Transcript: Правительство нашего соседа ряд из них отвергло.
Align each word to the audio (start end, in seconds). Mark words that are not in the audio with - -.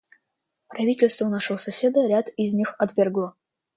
Правительство 0.67 1.29
нашего 1.29 1.57
соседа 1.57 2.07
ряд 2.07 2.29
из 2.29 2.55
них 2.55 2.73
отвергло. 2.79 3.35